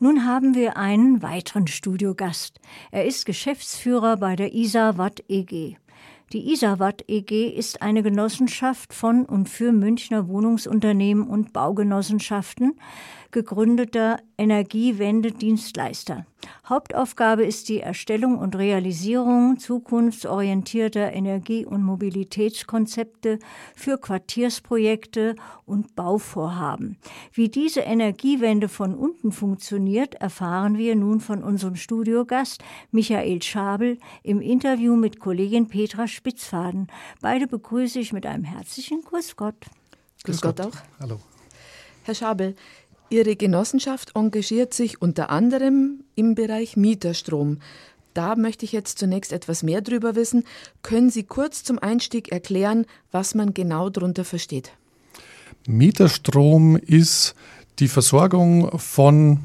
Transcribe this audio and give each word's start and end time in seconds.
Nun 0.00 0.24
haben 0.24 0.54
wir 0.54 0.76
einen 0.76 1.22
weiteren 1.22 1.66
Studiogast. 1.66 2.60
Er 2.92 3.04
ist 3.04 3.26
Geschäftsführer 3.26 4.16
bei 4.16 4.36
der 4.36 4.54
ISA 4.54 4.96
Watt 4.96 5.24
EG. 5.28 5.76
Die 6.32 6.52
Isawatt 6.52 7.04
EG 7.08 7.48
ist 7.48 7.80
eine 7.80 8.02
Genossenschaft 8.02 8.92
von 8.92 9.24
und 9.24 9.48
für 9.48 9.72
Münchner 9.72 10.28
Wohnungsunternehmen 10.28 11.26
und 11.26 11.54
Baugenossenschaften, 11.54 12.78
gegründeter 13.30 14.20
Energiewendedienstleister. 14.38 16.24
Hauptaufgabe 16.66 17.44
ist 17.44 17.68
die 17.68 17.80
Erstellung 17.80 18.38
und 18.38 18.56
Realisierung 18.56 19.58
zukunftsorientierter 19.58 21.12
Energie- 21.12 21.66
und 21.66 21.82
Mobilitätskonzepte 21.82 23.38
für 23.74 23.98
Quartiersprojekte 23.98 25.36
und 25.66 25.94
Bauvorhaben. 25.94 26.96
Wie 27.32 27.48
diese 27.48 27.80
Energiewende 27.80 28.68
von 28.68 28.94
unten 28.94 29.32
funktioniert, 29.32 30.14
erfahren 30.14 30.78
wir 30.78 30.96
nun 30.96 31.20
von 31.20 31.42
unserem 31.42 31.76
Studiogast 31.76 32.62
Michael 32.92 33.42
Schabel 33.42 33.98
im 34.22 34.40
Interview 34.40 34.96
mit 34.96 35.20
Kollegin 35.20 35.68
Petra 35.68 36.06
Spitzfaden. 36.06 36.86
Beide 37.20 37.46
begrüße 37.46 37.98
ich 37.98 38.12
mit 38.12 38.24
einem 38.24 38.44
herzlichen 38.44 39.02
Grüß 39.02 39.36
Gott. 39.36 39.66
Grüß 40.24 40.40
Gott 40.40 40.60
auch. 40.60 40.72
Hallo. 41.00 41.18
Herr 42.04 42.14
Schabel, 42.14 42.56
Ihre 43.10 43.36
Genossenschaft 43.36 44.12
engagiert 44.14 44.74
sich 44.74 45.00
unter 45.00 45.30
anderem 45.30 46.04
im 46.14 46.34
Bereich 46.34 46.76
Mieterstrom. 46.76 47.58
Da 48.12 48.36
möchte 48.36 48.66
ich 48.66 48.72
jetzt 48.72 48.98
zunächst 48.98 49.32
etwas 49.32 49.62
mehr 49.62 49.80
drüber 49.80 50.14
wissen. 50.14 50.44
Können 50.82 51.08
Sie 51.08 51.22
kurz 51.22 51.64
zum 51.64 51.78
Einstieg 51.78 52.30
erklären, 52.30 52.84
was 53.10 53.34
man 53.34 53.54
genau 53.54 53.88
darunter 53.88 54.24
versteht? 54.24 54.72
Mieterstrom 55.66 56.76
ist 56.76 57.34
die 57.78 57.88
Versorgung 57.88 58.78
von 58.78 59.40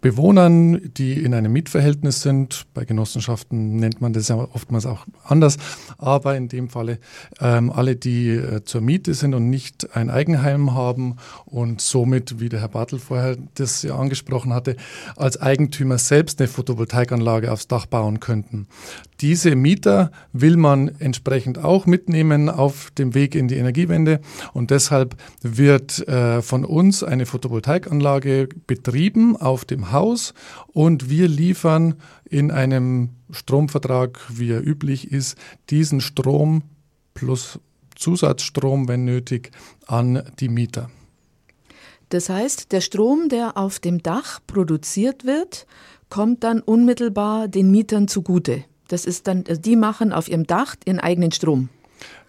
Bewohnern, 0.00 0.92
die 0.96 1.12
in 1.22 1.34
einem 1.34 1.52
Mietverhältnis 1.52 2.22
sind. 2.22 2.66
Bei 2.74 2.84
Genossenschaften 2.84 3.76
nennt 3.76 4.00
man 4.00 4.12
das 4.12 4.28
ja 4.28 4.36
oftmals 4.36 4.86
auch 4.86 5.06
anders. 5.24 5.56
Aber 5.98 6.36
in 6.36 6.48
dem 6.48 6.68
Falle 6.68 6.98
ähm, 7.40 7.70
alle, 7.70 7.96
die 7.96 8.30
äh, 8.30 8.64
zur 8.64 8.80
Miete 8.80 9.14
sind 9.14 9.34
und 9.34 9.50
nicht 9.50 9.96
ein 9.96 10.10
Eigenheim 10.10 10.74
haben 10.74 11.16
und 11.44 11.80
somit, 11.80 12.40
wie 12.40 12.48
der 12.48 12.60
Herr 12.60 12.68
Bartel 12.68 12.98
vorher 12.98 13.36
das 13.54 13.82
ja 13.82 13.96
angesprochen 13.96 14.52
hatte, 14.52 14.76
als 15.16 15.40
Eigentümer 15.40 15.98
selbst 15.98 16.40
eine 16.40 16.48
Photovoltaikanlage 16.48 17.52
aufs 17.52 17.68
Dach 17.68 17.86
bauen 17.86 18.20
könnten. 18.20 18.66
Diese 19.20 19.54
Mieter 19.54 20.10
will 20.32 20.56
man 20.56 20.88
entsprechend 20.98 21.62
auch 21.62 21.86
mitnehmen 21.86 22.48
auf 22.48 22.90
dem 22.90 23.14
Weg 23.14 23.34
in 23.34 23.48
die 23.48 23.56
Energiewende 23.56 24.20
und 24.52 24.70
deshalb 24.70 25.16
wird 25.40 26.06
äh, 26.08 26.42
von 26.42 26.64
uns 26.64 27.02
eine 27.02 27.24
Photovoltaikanlage 27.24 28.48
betrieben 28.66 29.36
auf 29.36 29.64
dem 29.64 29.73
Haus 29.92 30.34
und 30.68 31.10
wir 31.10 31.28
liefern 31.28 31.94
in 32.24 32.50
einem 32.50 33.10
Stromvertrag, 33.30 34.20
wie 34.28 34.50
er 34.50 34.66
üblich 34.66 35.10
ist, 35.10 35.36
diesen 35.70 36.00
Strom 36.00 36.62
plus 37.14 37.58
Zusatzstrom, 37.94 38.88
wenn 38.88 39.04
nötig, 39.04 39.50
an 39.86 40.22
die 40.40 40.48
Mieter. 40.48 40.90
Das 42.08 42.28
heißt, 42.28 42.72
der 42.72 42.80
Strom, 42.80 43.28
der 43.28 43.56
auf 43.56 43.80
dem 43.80 44.02
Dach 44.02 44.40
produziert 44.46 45.24
wird, 45.24 45.66
kommt 46.10 46.44
dann 46.44 46.60
unmittelbar 46.60 47.48
den 47.48 47.70
Mietern 47.70 48.08
zugute. 48.08 48.64
Das 48.88 49.04
ist 49.04 49.26
dann, 49.26 49.44
also 49.48 49.60
die 49.60 49.76
machen 49.76 50.12
auf 50.12 50.28
ihrem 50.28 50.46
Dach 50.46 50.76
ihren 50.84 51.00
eigenen 51.00 51.32
Strom. 51.32 51.70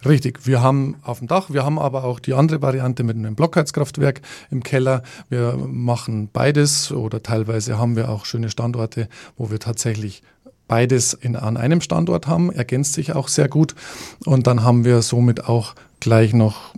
Richtig, 0.06 0.46
wir 0.46 0.62
haben 0.62 0.98
auf 1.02 1.20
dem 1.20 1.28
Dach, 1.28 1.50
wir 1.50 1.66
haben 1.66 1.80
aber 1.80 2.04
auch 2.04 2.20
die 2.20 2.34
andere 2.34 2.62
Variante 2.62 3.04
mit 3.04 3.18
einem 3.18 3.36
Blockheizkraftwerk 3.36 4.22
im 4.52 4.62
Keller. 4.62 5.02
Wir 5.30 5.58
machen 5.58 6.30
beides 6.32 6.92
oder 6.92 7.24
teilweise 7.24 7.80
haben 7.80 7.96
wir 7.96 8.10
auch 8.10 8.26
schöne 8.26 8.50
Standorte, 8.50 9.10
wo 9.36 9.50
wir 9.50 9.60
tatsächlich 9.60 10.22
beides 10.68 11.14
in, 11.14 11.36
an 11.36 11.58
einem 11.58 11.82
Standort 11.82 12.28
haben, 12.28 12.52
ergänzt 12.52 12.94
sich 12.94 13.14
auch 13.14 13.28
sehr 13.28 13.48
gut. 13.48 13.76
Und 14.26 14.48
dann 14.48 14.64
haben 14.64 14.86
wir 14.86 15.02
somit 15.02 15.48
auch 15.48 15.76
gleich 16.00 16.34
noch 16.34 16.74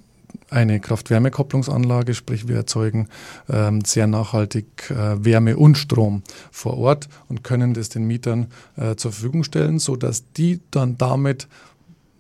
eine 0.50 0.80
Kraft-Wärme-Kopplungsanlage, 0.80 2.14
sprich 2.14 2.48
wir 2.48 2.56
erzeugen 2.56 3.10
ähm, 3.50 3.84
sehr 3.84 4.08
nachhaltig 4.08 4.90
äh, 4.90 5.24
Wärme 5.24 5.58
und 5.58 5.78
Strom 5.78 6.24
vor 6.52 6.78
Ort 6.78 7.10
und 7.28 7.44
können 7.44 7.74
das 7.74 7.90
den 7.90 8.08
Mietern 8.08 8.48
äh, 8.78 8.96
zur 8.96 9.12
Verfügung 9.12 9.44
stellen, 9.44 9.80
sodass 9.80 10.32
die 10.34 10.62
dann 10.72 10.98
damit 10.98 11.48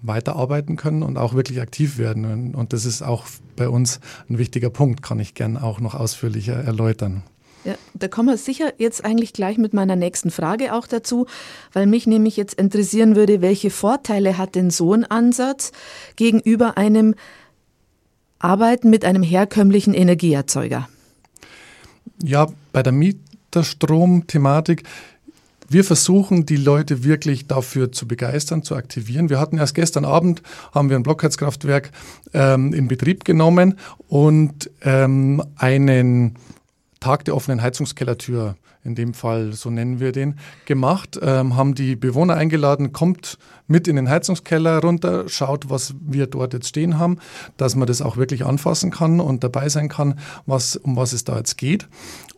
weiterarbeiten 0.08 0.76
können 0.76 1.04
und 1.04 1.18
auch 1.18 1.34
wirklich 1.34 1.62
aktiv 1.62 1.98
werden. 1.98 2.56
Und 2.56 2.74
das 2.74 2.86
ist 2.86 3.02
auch 3.02 3.26
bei 3.56 3.70
uns 3.70 4.00
ein 4.30 4.38
wichtiger 4.38 4.70
Punkt, 4.70 5.02
kann 5.04 5.20
ich 5.20 5.34
gern 5.34 5.58
auch 5.58 5.80
noch 5.80 5.96
ausführlicher 5.96 6.56
erläutern. 6.56 7.24
Ja, 7.64 7.76
da 7.96 8.08
kommen 8.08 8.30
wir 8.30 8.38
sicher 8.38 8.72
jetzt 8.78 9.04
eigentlich 9.04 9.34
gleich 9.34 9.58
mit 9.58 9.74
meiner 9.74 9.98
nächsten 9.98 10.32
Frage 10.32 10.74
auch 10.74 10.88
dazu, 10.88 11.26
weil 11.74 11.86
mich 11.86 12.08
nämlich 12.08 12.38
jetzt 12.38 12.54
interessieren 12.54 13.18
würde, 13.18 13.42
welche 13.42 13.70
Vorteile 13.72 14.38
hat 14.38 14.56
denn 14.56 14.70
so 14.70 14.94
ein 14.94 15.04
Ansatz 15.04 15.74
gegenüber 16.16 16.78
einem 16.78 17.16
Arbeiten 18.40 18.90
mit 18.90 19.04
einem 19.04 19.24
herkömmlichen 19.24 19.94
Energieerzeuger? 19.94 20.88
Ja, 22.24 22.48
bei 22.72 22.84
der 22.84 22.94
Mieterstrom-Thematik 22.94 24.84
wir 25.70 25.84
versuchen, 25.84 26.46
die 26.46 26.56
Leute 26.56 27.04
wirklich 27.04 27.48
dafür 27.48 27.92
zu 27.92 28.08
begeistern, 28.08 28.64
zu 28.64 28.76
aktivieren. 28.76 29.30
Wir 29.30 29.40
hatten 29.40 29.58
erst 29.58 29.76
gestern 29.76 30.06
Abend, 30.06 30.42
haben 30.74 30.90
wir 30.90 30.96
ein 30.96 31.04
Blockheizkraftwerk 31.04 31.92
ähm, 32.34 32.74
in 32.74 32.88
Betrieb 32.88 33.26
genommen 33.26 33.78
und 34.08 34.70
ähm, 34.82 35.44
einen 35.58 36.36
Tag 37.00 37.26
der 37.26 37.36
offenen 37.36 37.62
Heizungskellertür, 37.62 38.56
in 38.84 38.96
dem 38.96 39.14
Fall, 39.14 39.52
so 39.54 39.70
nennen 39.70 40.00
wir 40.00 40.14
den, 40.14 40.36
gemacht, 40.66 41.20
ähm, 41.22 41.58
haben 41.58 41.76
die 41.76 41.96
Bewohner 41.96 42.36
eingeladen, 42.36 42.94
kommt 42.94 43.38
mit 43.68 43.88
in 43.88 43.98
den 43.98 44.10
Heizungskeller 44.10 44.80
runter, 44.80 45.28
schaut, 45.28 45.70
was 45.70 45.94
wir 46.00 46.28
dort 46.28 46.54
jetzt 46.54 46.70
stehen 46.70 46.98
haben, 46.98 47.20
dass 47.58 47.76
man 47.76 47.88
das 47.88 48.02
auch 48.02 48.16
wirklich 48.16 48.46
anfassen 48.46 48.90
kann 48.90 49.20
und 49.20 49.44
dabei 49.44 49.68
sein 49.68 49.90
kann, 49.90 50.18
was, 50.46 50.78
um 50.78 50.96
was 50.96 51.12
es 51.12 51.26
da 51.26 51.38
jetzt 51.38 51.58
geht. 51.58 51.88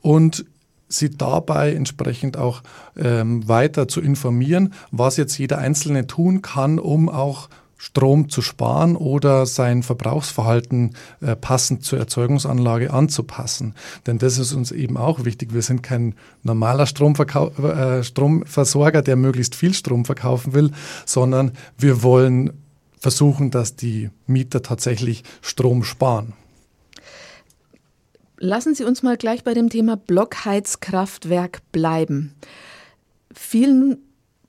Und 0.01 0.45
sie 0.89 1.11
dabei 1.11 1.73
entsprechend 1.73 2.35
auch 2.35 2.61
ähm, 2.97 3.47
weiter 3.47 3.87
zu 3.87 4.01
informieren, 4.01 4.73
was 4.91 5.15
jetzt 5.17 5.37
jeder 5.37 5.59
Einzelne 5.59 6.07
tun 6.07 6.41
kann, 6.41 6.79
um 6.79 7.07
auch 7.07 7.47
Strom 7.81 8.27
zu 8.27 8.41
sparen 8.41 8.97
oder 8.97 9.45
sein 9.45 9.83
Verbrauchsverhalten 9.83 10.95
äh, 11.21 11.37
passend 11.37 11.85
zur 11.85 11.97
Erzeugungsanlage 11.97 12.91
anzupassen. 12.91 13.73
Denn 14.05 14.17
das 14.17 14.37
ist 14.37 14.51
uns 14.51 14.73
eben 14.73 14.97
auch 14.97 15.23
wichtig. 15.23 15.53
Wir 15.53 15.61
sind 15.61 15.81
kein 15.81 16.15
normaler 16.43 16.83
äh, 16.83 18.03
Stromversorger, 18.03 19.01
der 19.01 19.15
möglichst 19.15 19.55
viel 19.55 19.73
Strom 19.73 20.03
verkaufen 20.03 20.53
will, 20.53 20.71
sondern 21.05 21.53
wir 21.77 22.03
wollen 22.03 22.51
versuchen, 22.99 23.49
dass 23.49 23.77
die 23.77 24.09
Mieter 24.27 24.61
tatsächlich 24.61 25.23
Strom 25.41 25.85
sparen. 25.85 26.33
Lassen 28.41 28.73
Sie 28.73 28.85
uns 28.85 29.03
mal 29.03 29.17
gleich 29.17 29.43
bei 29.43 29.53
dem 29.53 29.69
Thema 29.69 29.97
Blockheizkraftwerk 29.97 31.59
bleiben. 31.73 32.33
Vielen 33.33 33.97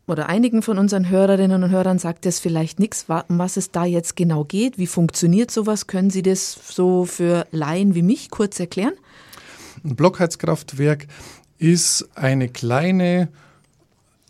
oder 0.06 0.28
einigen 0.28 0.62
von 0.62 0.78
unseren 0.78 1.08
Hörerinnen 1.08 1.64
und 1.64 1.70
Hörern 1.70 1.98
sagt 1.98 2.24
es 2.24 2.38
vielleicht 2.38 2.78
nichts, 2.78 3.06
um 3.28 3.38
was 3.38 3.56
es 3.56 3.72
da 3.72 3.84
jetzt 3.84 4.14
genau 4.14 4.44
geht. 4.44 4.78
Wie 4.78 4.86
funktioniert 4.86 5.50
sowas? 5.50 5.88
Können 5.88 6.10
Sie 6.10 6.22
das 6.22 6.52
so 6.52 7.04
für 7.04 7.48
Laien 7.50 7.96
wie 7.96 8.02
mich 8.02 8.30
kurz 8.30 8.60
erklären? 8.60 8.94
Ein 9.84 9.96
Blockheizkraftwerk 9.96 11.08
ist 11.58 12.08
eine 12.14 12.48
kleine 12.48 13.28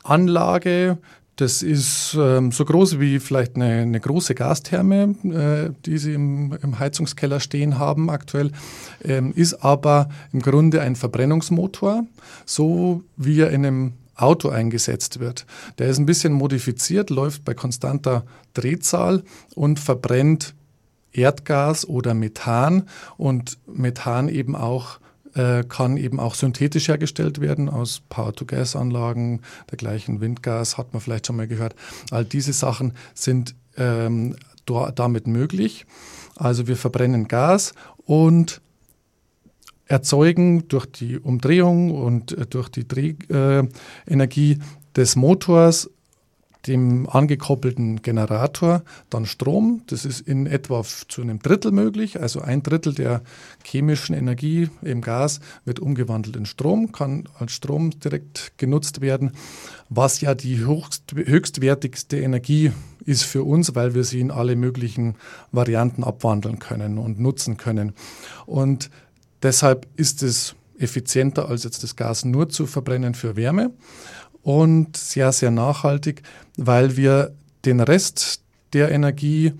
Anlage, 0.02 0.96
das 1.40 1.62
ist 1.62 2.16
ähm, 2.18 2.52
so 2.52 2.64
groß 2.64 3.00
wie 3.00 3.18
vielleicht 3.18 3.56
eine, 3.56 3.82
eine 3.82 4.00
große 4.00 4.34
Gastherme, 4.34 5.14
äh, 5.24 5.72
die 5.86 5.96
Sie 5.96 6.12
im, 6.12 6.56
im, 6.62 6.78
Heizungskeller 6.78 7.40
stehen 7.40 7.78
haben 7.78 8.10
aktuell, 8.10 8.52
ähm, 9.02 9.32
ist 9.34 9.54
aber 9.64 10.10
im 10.32 10.40
Grunde 10.40 10.82
ein 10.82 10.96
Verbrennungsmotor, 10.96 12.04
so 12.44 13.02
wie 13.16 13.40
er 13.40 13.50
in 13.50 13.64
einem 13.64 13.92
Auto 14.16 14.50
eingesetzt 14.50 15.18
wird. 15.18 15.46
Der 15.78 15.88
ist 15.88 15.98
ein 15.98 16.06
bisschen 16.06 16.34
modifiziert, 16.34 17.08
läuft 17.08 17.44
bei 17.44 17.54
konstanter 17.54 18.24
Drehzahl 18.52 19.22
und 19.54 19.80
verbrennt 19.80 20.54
Erdgas 21.12 21.88
oder 21.88 22.12
Methan 22.12 22.86
und 23.16 23.58
Methan 23.66 24.28
eben 24.28 24.54
auch 24.54 25.00
äh, 25.34 25.64
kann 25.64 25.96
eben 25.96 26.20
auch 26.20 26.34
synthetisch 26.34 26.88
hergestellt 26.88 27.40
werden 27.40 27.68
aus 27.68 28.02
Power-to-Gas-Anlagen, 28.08 29.40
dergleichen 29.70 30.20
Windgas 30.20 30.78
hat 30.78 30.92
man 30.92 31.00
vielleicht 31.00 31.26
schon 31.26 31.36
mal 31.36 31.48
gehört. 31.48 31.74
All 32.10 32.24
diese 32.24 32.52
Sachen 32.52 32.94
sind 33.14 33.54
ähm, 33.76 34.36
damit 34.66 35.26
möglich. 35.26 35.86
Also 36.36 36.66
wir 36.66 36.76
verbrennen 36.76 37.28
Gas 37.28 37.74
und 38.04 38.60
erzeugen 39.86 40.68
durch 40.68 40.86
die 40.86 41.18
Umdrehung 41.18 41.90
und 41.90 42.32
äh, 42.32 42.46
durch 42.46 42.68
die 42.68 42.86
Drehenergie 42.86 44.52
äh, 44.52 44.58
des 44.96 45.16
Motors 45.16 45.90
dem 46.66 47.08
angekoppelten 47.08 48.02
Generator 48.02 48.82
dann 49.08 49.26
Strom. 49.26 49.82
Das 49.86 50.04
ist 50.04 50.20
in 50.20 50.46
etwa 50.46 50.82
zu 50.84 51.22
einem 51.22 51.38
Drittel 51.38 51.72
möglich. 51.72 52.20
Also 52.20 52.40
ein 52.40 52.62
Drittel 52.62 52.94
der 52.94 53.22
chemischen 53.64 54.14
Energie 54.14 54.68
im 54.82 55.00
Gas 55.00 55.40
wird 55.64 55.80
umgewandelt 55.80 56.36
in 56.36 56.46
Strom, 56.46 56.92
kann 56.92 57.28
als 57.38 57.52
Strom 57.52 57.90
direkt 57.98 58.52
genutzt 58.58 59.00
werden, 59.00 59.32
was 59.88 60.20
ja 60.20 60.34
die 60.34 60.58
höchst, 60.58 61.12
höchstwertigste 61.12 62.18
Energie 62.18 62.72
ist 63.06 63.22
für 63.24 63.42
uns, 63.42 63.74
weil 63.74 63.94
wir 63.94 64.04
sie 64.04 64.20
in 64.20 64.30
alle 64.30 64.56
möglichen 64.56 65.16
Varianten 65.52 66.04
abwandeln 66.04 66.58
können 66.58 66.98
und 66.98 67.18
nutzen 67.18 67.56
können. 67.56 67.94
Und 68.46 68.90
deshalb 69.42 69.86
ist 69.96 70.22
es 70.22 70.54
effizienter, 70.78 71.48
als 71.48 71.64
jetzt 71.64 71.82
das 71.82 71.96
Gas 71.96 72.24
nur 72.24 72.48
zu 72.48 72.66
verbrennen 72.66 73.14
für 73.14 73.36
Wärme 73.36 73.70
und 74.42 74.96
sehr, 74.96 75.32
sehr 75.32 75.50
nachhaltig, 75.50 76.22
weil 76.56 76.96
wir 76.96 77.32
den 77.64 77.80
Rest 77.80 78.42
der 78.72 78.90
Energie 78.90 79.52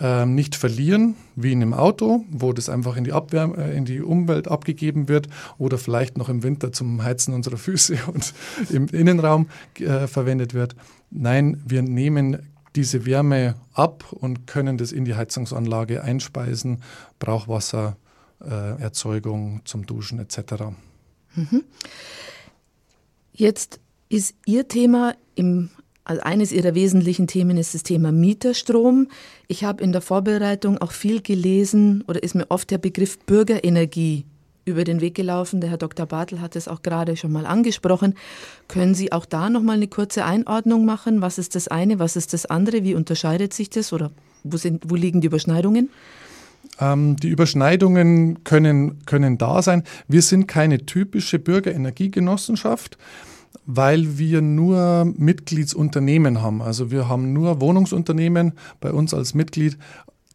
äh, 0.00 0.26
nicht 0.26 0.56
verlieren, 0.56 1.14
wie 1.36 1.52
in 1.52 1.62
einem 1.62 1.72
Auto, 1.72 2.24
wo 2.30 2.52
das 2.52 2.68
einfach 2.68 2.96
in 2.96 3.04
die, 3.04 3.12
Abwärme, 3.12 3.58
äh, 3.58 3.76
in 3.76 3.84
die 3.84 4.00
Umwelt 4.00 4.48
abgegeben 4.48 5.08
wird 5.08 5.28
oder 5.56 5.78
vielleicht 5.78 6.18
noch 6.18 6.28
im 6.28 6.42
Winter 6.42 6.72
zum 6.72 7.04
Heizen 7.04 7.32
unserer 7.32 7.58
Füße 7.58 7.96
und 8.12 8.34
im 8.70 8.88
Innenraum 8.88 9.48
äh, 9.78 10.08
verwendet 10.08 10.52
wird. 10.52 10.74
Nein, 11.10 11.62
wir 11.64 11.82
nehmen 11.82 12.50
diese 12.74 13.06
Wärme 13.06 13.54
ab 13.72 14.12
und 14.12 14.48
können 14.48 14.78
das 14.78 14.90
in 14.90 15.04
die 15.04 15.14
Heizungsanlage 15.14 16.02
einspeisen, 16.02 16.82
Brauchwassererzeugung 17.20 19.58
äh, 19.58 19.60
zum 19.64 19.86
Duschen 19.86 20.18
etc. 20.18 20.64
Mhm. 21.36 21.62
Jetzt 23.32 23.78
ist 24.14 24.36
Ihr 24.46 24.68
Thema 24.68 25.16
im 25.34 25.70
also 26.04 26.20
eines 26.22 26.52
Ihrer 26.52 26.74
wesentlichen 26.74 27.26
Themen 27.26 27.56
ist 27.56 27.74
das 27.74 27.82
Thema 27.82 28.12
Mieterstrom. 28.12 29.08
Ich 29.48 29.64
habe 29.64 29.82
in 29.82 29.90
der 29.90 30.02
Vorbereitung 30.02 30.76
auch 30.78 30.92
viel 30.92 31.22
gelesen 31.22 32.04
oder 32.06 32.22
ist 32.22 32.34
mir 32.34 32.44
oft 32.50 32.70
der 32.70 32.76
Begriff 32.76 33.18
Bürgerenergie 33.20 34.26
über 34.66 34.84
den 34.84 35.00
Weg 35.00 35.14
gelaufen. 35.14 35.62
Der 35.62 35.70
Herr 35.70 35.78
Dr. 35.78 36.04
Bartel 36.04 36.42
hat 36.42 36.56
es 36.56 36.68
auch 36.68 36.82
gerade 36.82 37.16
schon 37.16 37.32
mal 37.32 37.46
angesprochen. 37.46 38.14
Können 38.68 38.94
Sie 38.94 39.12
auch 39.12 39.24
da 39.24 39.48
noch 39.48 39.62
mal 39.62 39.76
eine 39.76 39.88
kurze 39.88 40.26
Einordnung 40.26 40.84
machen? 40.84 41.22
Was 41.22 41.38
ist 41.38 41.54
das 41.54 41.68
eine, 41.68 41.98
was 41.98 42.16
ist 42.16 42.34
das 42.34 42.44
andere? 42.44 42.84
Wie 42.84 42.94
unterscheidet 42.94 43.54
sich 43.54 43.70
das 43.70 43.92
oder 43.94 44.12
wo, 44.44 44.58
sind, 44.58 44.82
wo 44.90 44.94
liegen 44.94 45.22
die 45.22 45.26
Überschneidungen? 45.28 45.88
Ähm, 46.78 47.16
die 47.16 47.28
Überschneidungen 47.28 48.44
können, 48.44 49.04
können 49.06 49.38
da 49.38 49.62
sein. 49.62 49.84
Wir 50.06 50.22
sind 50.22 50.46
keine 50.46 50.84
typische 50.84 51.38
Bürgerenergiegenossenschaft 51.38 52.98
weil 53.66 54.18
wir 54.18 54.42
nur 54.42 55.04
Mitgliedsunternehmen 55.16 56.42
haben. 56.42 56.62
Also 56.62 56.90
wir 56.90 57.08
haben 57.08 57.32
nur 57.32 57.60
Wohnungsunternehmen 57.60 58.52
bei 58.80 58.92
uns 58.92 59.14
als 59.14 59.34
Mitglied. 59.34 59.78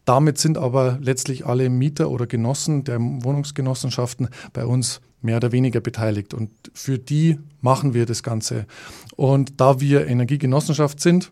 Damit 0.04 0.38
sind 0.38 0.58
aber 0.58 0.98
letztlich 1.00 1.46
alle 1.46 1.68
Mieter 1.70 2.10
oder 2.10 2.26
Genossen 2.26 2.84
der 2.84 2.98
Wohnungsgenossenschaften 3.00 4.28
bei 4.52 4.64
uns 4.64 5.00
mehr 5.22 5.36
oder 5.36 5.52
weniger 5.52 5.80
beteiligt. 5.80 6.34
Und 6.34 6.50
für 6.72 6.98
die 6.98 7.38
machen 7.60 7.94
wir 7.94 8.06
das 8.06 8.22
Ganze. 8.22 8.66
Und 9.16 9.60
da 9.60 9.80
wir 9.80 10.06
Energiegenossenschaft 10.06 11.00
sind, 11.00 11.30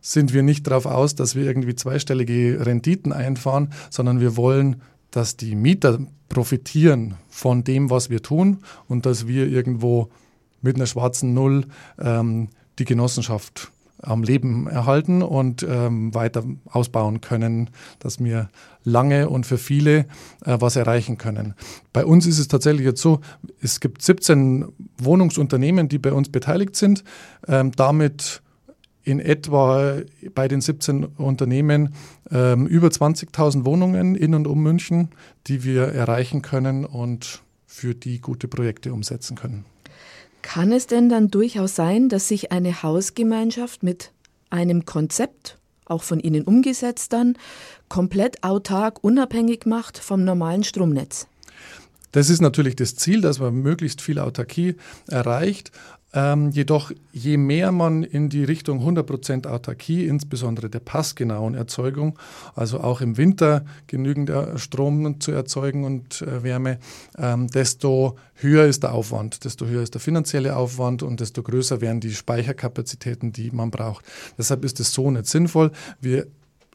sind 0.00 0.34
wir 0.34 0.42
nicht 0.42 0.66
darauf 0.66 0.86
aus, 0.86 1.14
dass 1.14 1.34
wir 1.34 1.44
irgendwie 1.44 1.74
zweistellige 1.74 2.66
Renditen 2.66 3.12
einfahren, 3.12 3.72
sondern 3.88 4.20
wir 4.20 4.36
wollen, 4.36 4.82
dass 5.10 5.36
die 5.36 5.54
Mieter 5.54 5.98
profitieren 6.28 7.14
von 7.28 7.64
dem, 7.64 7.90
was 7.90 8.10
wir 8.10 8.22
tun 8.22 8.58
und 8.88 9.06
dass 9.06 9.26
wir 9.28 9.46
irgendwo 9.46 10.08
mit 10.62 10.76
einer 10.76 10.86
schwarzen 10.86 11.34
Null 11.34 11.66
ähm, 12.00 12.48
die 12.78 12.84
Genossenschaft 12.84 13.70
am 14.02 14.24
Leben 14.24 14.66
erhalten 14.66 15.22
und 15.22 15.64
ähm, 15.68 16.14
weiter 16.14 16.42
ausbauen 16.66 17.20
können, 17.20 17.70
dass 18.00 18.22
wir 18.22 18.50
lange 18.82 19.28
und 19.28 19.46
für 19.46 19.58
viele 19.58 20.06
äh, 20.44 20.56
was 20.58 20.76
erreichen 20.76 21.18
können. 21.18 21.54
Bei 21.92 22.04
uns 22.04 22.26
ist 22.26 22.40
es 22.40 22.48
tatsächlich 22.48 22.84
jetzt 22.84 23.00
so, 23.00 23.20
es 23.60 23.78
gibt 23.78 24.02
17 24.02 24.66
Wohnungsunternehmen, 24.98 25.88
die 25.88 25.98
bei 25.98 26.12
uns 26.12 26.30
beteiligt 26.30 26.74
sind, 26.74 27.04
ähm, 27.46 27.70
damit 27.72 28.42
in 29.04 29.20
etwa 29.20 29.98
bei 30.34 30.48
den 30.48 30.60
17 30.60 31.04
Unternehmen 31.04 31.94
ähm, 32.30 32.66
über 32.66 32.88
20.000 32.88 33.64
Wohnungen 33.64 34.14
in 34.14 34.34
und 34.34 34.46
um 34.46 34.62
München, 34.62 35.10
die 35.46 35.64
wir 35.64 35.88
erreichen 35.88 36.42
können 36.42 36.84
und 36.84 37.42
für 37.66 37.94
die 37.94 38.20
gute 38.20 38.48
Projekte 38.48 38.92
umsetzen 38.92 39.36
können. 39.36 39.64
Kann 40.42 40.72
es 40.72 40.86
denn 40.86 41.08
dann 41.08 41.28
durchaus 41.28 41.76
sein, 41.76 42.08
dass 42.08 42.28
sich 42.28 42.52
eine 42.52 42.82
Hausgemeinschaft 42.82 43.82
mit 43.82 44.12
einem 44.50 44.84
Konzept, 44.84 45.58
auch 45.86 46.02
von 46.02 46.20
Ihnen 46.20 46.42
umgesetzt 46.42 47.12
dann, 47.12 47.38
komplett 47.88 48.42
autark, 48.42 49.02
unabhängig 49.02 49.66
macht 49.66 49.98
vom 49.98 50.24
normalen 50.24 50.64
Stromnetz? 50.64 51.26
Das 52.10 52.28
ist 52.28 52.42
natürlich 52.42 52.76
das 52.76 52.94
Ziel, 52.96 53.22
dass 53.22 53.38
man 53.38 53.54
möglichst 53.54 54.02
viel 54.02 54.18
Autarkie 54.18 54.76
erreicht. 55.08 55.72
Ähm, 56.14 56.50
jedoch, 56.50 56.92
je 57.12 57.36
mehr 57.38 57.72
man 57.72 58.02
in 58.02 58.28
die 58.28 58.44
Richtung 58.44 58.80
100% 58.80 59.46
Autarkie, 59.46 60.06
insbesondere 60.06 60.68
der 60.68 60.80
passgenauen 60.80 61.54
Erzeugung, 61.54 62.18
also 62.54 62.80
auch 62.80 63.00
im 63.00 63.16
Winter 63.16 63.64
genügend 63.86 64.28
äh, 64.28 64.58
Strom 64.58 65.20
zu 65.20 65.32
erzeugen 65.32 65.84
und 65.84 66.20
äh, 66.22 66.42
Wärme, 66.42 66.78
ähm, 67.16 67.48
desto 67.48 68.16
höher 68.34 68.66
ist 68.66 68.82
der 68.82 68.92
Aufwand, 68.92 69.44
desto 69.44 69.66
höher 69.66 69.82
ist 69.82 69.94
der 69.94 70.00
finanzielle 70.00 70.56
Aufwand 70.56 71.02
und 71.02 71.20
desto 71.20 71.42
größer 71.42 71.80
werden 71.80 72.00
die 72.00 72.12
Speicherkapazitäten, 72.12 73.32
die 73.32 73.50
man 73.50 73.70
braucht. 73.70 74.04
Deshalb 74.36 74.64
ist 74.64 74.80
es 74.80 74.92
so 74.92 75.10
nicht 75.10 75.26
sinnvoll. 75.26 75.70
Wir 76.00 76.26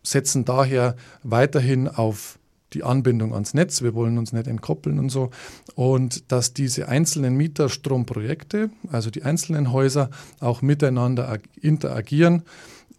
setzen 0.02 0.46
daher 0.46 0.96
weiterhin 1.22 1.88
auf 1.88 2.40
die 2.74 2.84
Anbindung 2.84 3.34
ans 3.34 3.54
Netz, 3.54 3.82
wir 3.82 3.94
wollen 3.94 4.18
uns 4.18 4.34
nicht 4.34 4.48
entkoppeln 4.48 5.00
und 5.00 5.10
so. 5.10 5.30
Und 5.76 6.32
dass 6.32 6.54
diese 6.54 6.88
einzelnen 6.88 7.36
Mieterstromprojekte, 7.36 8.70
also 8.92 9.10
die 9.10 9.24
einzelnen 9.24 9.72
Häuser, 9.72 10.10
auch 10.40 10.62
miteinander 10.62 11.40
interagieren 11.62 12.44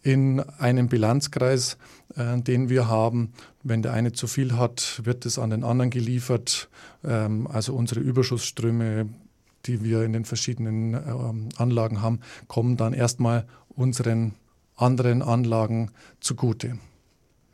in 0.03 0.41
einem 0.41 0.89
Bilanzkreis, 0.89 1.77
äh, 2.17 2.41
den 2.41 2.69
wir 2.69 2.89
haben. 2.89 3.33
Wenn 3.63 3.83
der 3.83 3.93
eine 3.93 4.13
zu 4.13 4.27
viel 4.27 4.57
hat, 4.57 5.03
wird 5.05 5.27
es 5.27 5.39
an 5.39 5.51
den 5.51 5.65
anderen 5.65 5.91
geliefert. 5.91 6.69
Ähm, 7.05 7.47
also 7.47 7.75
unsere 7.75 8.01
Überschussströme, 8.01 9.09
die 9.67 9.83
wir 9.83 10.03
in 10.03 10.13
den 10.13 10.25
verschiedenen 10.25 10.95
ähm, 10.95 11.49
Anlagen 11.57 12.01
haben, 12.01 12.21
kommen 12.47 12.77
dann 12.77 12.95
erstmal 12.95 13.47
unseren 13.69 14.35
anderen 14.77 15.23
Anlagen 15.23 15.91
zugute. 16.21 16.79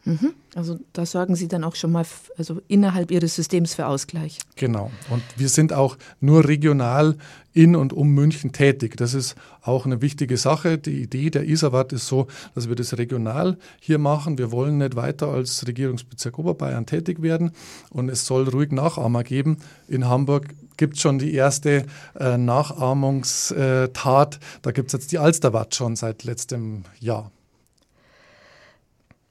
Mhm. 0.05 0.35
Also 0.55 0.79
da 0.93 1.07
sorgen 1.07 1.35
Sie 1.35 1.49
dann 1.49 1.65
auch 1.65 1.75
schon 1.75 1.91
mal 1.91 2.05
also 2.37 2.61
innerhalb 2.69 3.11
Ihres 3.11 3.35
Systems 3.35 3.75
für 3.75 3.87
Ausgleich. 3.87 4.39
Genau. 4.57 4.91
Und 5.11 5.23
wir 5.37 5.49
sind 5.49 5.73
auch 5.73 5.97
nur 6.21 6.47
regional 6.47 7.17
in 7.55 7.77
und 7.77 7.93
um 7.93 8.11
München 8.11 8.53
tätig. 8.53 8.97
Das 8.97 9.15
ist 9.15 9.37
auch 9.63 9.87
eine 9.87 10.03
wichtige 10.03 10.37
Sache. 10.37 10.77
Die 10.77 11.03
Idee 11.03 11.31
der 11.31 11.45
ISAWAT 11.45 11.93
ist 11.93 12.07
so, 12.07 12.27
dass 12.55 12.69
wir 12.69 12.77
das 12.77 12.99
regional 12.99 13.57
hier 13.81 13.99
machen. 13.99 14.39
Wir 14.39 14.53
wollen 14.53 14.79
nicht 14.79 14.97
weiter 14.97 15.29
als 15.29 15.67
Regierungsbezirk 15.67 16.39
Oberbayern 16.39 16.87
tätig 16.87 17.23
werden. 17.23 17.53
Und 17.91 18.09
es 18.09 18.27
soll 18.27 18.49
ruhig 18.49 18.73
Nachahmer 18.73 19.25
geben. 19.25 19.59
In 19.89 20.09
Hamburg 20.09 20.49
gibt 20.77 20.97
es 20.97 21.03
schon 21.03 21.19
die 21.19 21.35
erste 21.35 21.87
äh, 22.19 22.37
Nachahmungstat. 22.37 24.41
Da 24.63 24.71
gibt 24.73 24.89
es 24.89 24.93
jetzt 24.93 25.13
die 25.13 25.19
Alsterwatt 25.19 25.75
schon 25.75 25.97
seit 25.97 26.25
letztem 26.25 26.85
Jahr. 27.01 27.31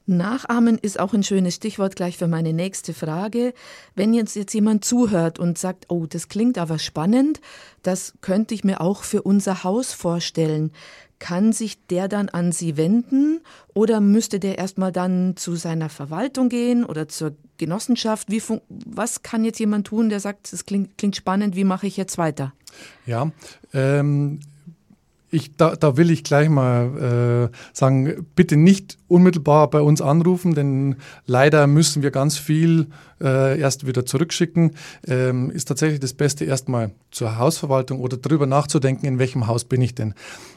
Nachahmen 0.06 0.78
ist 0.78 1.00
auch 1.00 1.14
ein 1.14 1.24
schönes 1.24 1.56
Stichwort 1.56 1.96
gleich 1.96 2.18
für 2.18 2.28
meine 2.28 2.54
nächste 2.54 2.94
Frage. 2.94 3.54
Wenn 3.96 4.14
jetzt, 4.14 4.36
jetzt 4.36 4.54
jemand 4.54 4.84
zuhört 4.84 5.40
und 5.40 5.58
sagt, 5.58 5.86
oh, 5.90 6.06
das 6.06 6.28
klingt 6.28 6.58
aber 6.58 6.78
spannend, 6.78 7.40
das 7.84 8.14
könnte 8.22 8.54
ich 8.54 8.64
mir 8.64 8.82
auch 8.82 9.04
für 9.04 9.22
unser 9.22 9.64
Haus 9.64 9.94
vorstellen. 9.94 10.72
Kann 11.20 11.54
sich 11.54 11.88
der 11.88 12.10
dann 12.10 12.28
an 12.28 12.52
Sie 12.52 12.76
wenden 12.76 13.40
oder 13.74 14.02
müsste 14.02 14.42
der 14.42 14.58
erstmal 14.58 14.92
dann 14.92 15.38
zu 15.38 15.56
seiner 15.56 15.88
Verwaltung 15.88 16.50
gehen 16.50 16.84
oder 16.84 17.08
zur 17.08 17.38
Genossenschaft? 17.58 18.30
Wie 18.30 18.42
was 18.68 19.24
kann 19.24 19.46
jetzt 19.46 19.60
jemand 19.60 19.88
tun, 19.88 20.10
der 20.10 20.20
sagt, 20.20 20.52
das 20.52 20.66
klingt, 20.66 20.98
klingt 20.98 21.16
spannend, 21.16 21.56
wie 21.56 21.64
mache 21.64 21.88
ich 21.88 21.96
jetzt 21.96 22.18
weiter? 22.18 22.52
Ja, 23.06 23.32
ähm, 23.74 24.42
ich, 25.34 25.58
da, 25.58 25.76
da 25.76 25.98
will 25.98 26.12
ich 26.12 26.24
gleich 26.24 26.48
mal 26.50 27.50
äh, 27.52 27.58
sagen, 27.74 28.26
bitte 28.36 28.56
nicht 28.56 29.00
unmittelbar 29.08 29.68
bei 29.70 29.82
uns 29.82 30.02
anrufen, 30.02 30.56
denn 30.56 30.96
leider 31.26 31.68
müssen 31.68 32.02
wir 32.04 32.12
ganz 32.12 32.38
viel 32.38 32.88
äh, 33.20 33.60
erst 33.60 33.86
wieder 33.88 34.06
zurückschicken. 34.06 34.76
Ähm, 35.08 35.50
ist 35.52 35.66
tatsächlich 35.66 36.00
das 36.00 36.14
Beste, 36.14 36.46
erstmal 36.46 36.92
zur 37.12 37.38
Hausverwaltung 37.38 38.00
oder 38.00 38.16
darüber 38.18 38.46
nachzudenken, 38.46 39.06
in 39.06 39.20
welchem 39.20 39.48
Haus 39.48 39.66
bin 39.66 39.82
ich 39.82 39.96
denn. 39.96 40.14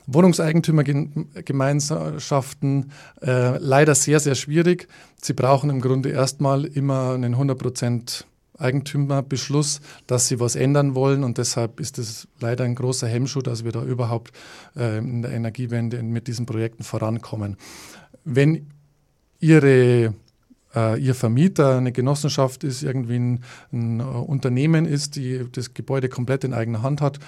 Wohnungseigentümergemeinschaften 0.06 2.92
äh, 3.22 3.58
leider 3.58 3.94
sehr, 3.94 4.20
sehr 4.20 4.34
schwierig. 4.34 4.88
Sie 5.20 5.32
brauchen 5.32 5.70
im 5.70 5.80
Grunde 5.80 6.10
erstmal 6.10 6.64
immer 6.64 7.14
einen 7.14 7.32
100 7.34 7.58
Prozent 7.58 8.26
Wohnungseigentümerbeschluss, 8.58 9.80
dass 10.06 10.28
sie 10.28 10.40
was 10.40 10.56
ändern 10.56 10.94
wollen 10.94 11.24
und 11.24 11.38
deshalb 11.38 11.80
ist 11.80 11.98
es 11.98 12.28
leider 12.40 12.64
ein 12.64 12.74
großer 12.74 13.06
Hemmschuh, 13.06 13.42
dass 13.42 13.64
wir 13.64 13.72
da 13.72 13.82
überhaupt 13.82 14.32
äh, 14.76 14.98
in 14.98 15.22
der 15.22 15.32
Energiewende 15.32 16.02
mit 16.02 16.28
diesen 16.28 16.46
Projekten 16.46 16.82
vorankommen. 16.82 17.56
Wenn 18.24 18.66
Ihre 19.38 20.14
äh, 20.74 21.00
Ihr 21.00 21.14
Vermieter 21.14 21.76
eine 21.76 21.92
Genossenschaft 21.92 22.64
ist, 22.64 22.82
irgendwie 22.82 23.18
ein, 23.18 23.44
ein 23.72 24.00
Unternehmen 24.00 24.86
ist, 24.86 25.16
die 25.16 25.46
das 25.50 25.74
Gebäude 25.74 26.08
komplett 26.08 26.44
in 26.44 26.54
eigener 26.54 26.82
Hand 26.82 27.00
hat, 27.00 27.18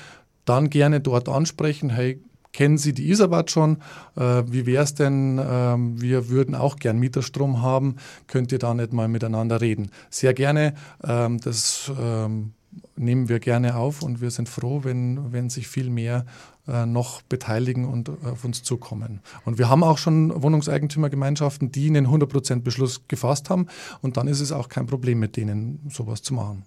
dann 0.45 0.71
gerne 0.71 1.01
dort 1.01 1.29
ansprechen, 1.29 1.91
hey, 1.91 2.21
kennen 2.53 2.79
Sie 2.79 2.93
die 2.93 3.11
Isabat 3.11 3.51
schon? 3.51 3.79
Äh, 4.17 4.43
wie 4.47 4.67
wäre 4.67 4.85
es 4.85 4.95
denn? 4.95 5.41
Ähm, 5.43 6.01
wir 6.01 6.29
würden 6.29 6.55
auch 6.55 6.77
gern 6.77 6.99
Mieterstrom 6.99 7.63
haben. 7.63 7.97
Könnt 8.27 8.53
ihr 8.53 8.59
da 8.59 8.75
nicht 8.75 8.93
mal 8.93 9.09
miteinander 9.09 9.61
reden? 9.61 9.91
Sehr 10.11 10.35
gerne. 10.35 10.75
Ähm, 11.05 11.41
das 11.41 11.91
ähm, 12.01 12.53
nehmen 12.97 13.29
wir 13.29 13.41
gerne 13.41 13.77
auf 13.77 14.03
und 14.03 14.21
wir 14.21 14.31
sind 14.31 14.49
froh, 14.49 14.81
wenn, 14.85 15.33
wenn 15.33 15.51
sich 15.51 15.69
viel 15.69 15.91
mehr 15.91 16.27
äh, 16.67 16.87
noch 16.87 17.23
beteiligen 17.23 17.85
und 17.85 18.11
auf 18.25 18.45
uns 18.45 18.63
zukommen. 18.63 19.21
Und 19.45 19.59
wir 19.59 19.69
haben 19.69 19.83
auch 19.83 19.99
schon 19.99 20.43
Wohnungseigentümergemeinschaften, 20.43 21.73
die 21.73 21.89
einen 21.89 22.09
100% 22.09 22.61
Beschluss 22.61 23.07
gefasst 23.09 23.51
haben 23.51 23.67
und 24.03 24.17
dann 24.17 24.29
ist 24.29 24.41
es 24.41 24.53
auch 24.53 24.69
kein 24.69 24.87
Problem 24.87 25.19
mit 25.19 25.37
denen, 25.37 25.81
sowas 25.91 26.23
zu 26.23 26.35
machen. 26.35 26.65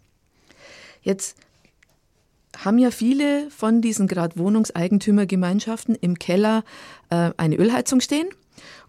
Jetzt 1.01 1.35
haben 2.57 2.77
ja 2.77 2.91
viele 2.91 3.49
von 3.49 3.81
diesen 3.81 4.07
gerade 4.07 4.37
Wohnungseigentümergemeinschaften 4.37 5.95
im 5.95 6.19
Keller 6.19 6.63
äh, 7.09 7.31
eine 7.37 7.55
Ölheizung 7.55 8.01
stehen. 8.01 8.27